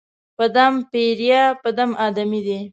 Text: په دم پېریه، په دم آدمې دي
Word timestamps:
په 0.37 0.45
دم 0.55 0.73
پېریه، 0.91 1.43
په 1.61 1.69
دم 1.77 1.91
آدمې 2.07 2.41
دي 2.47 2.59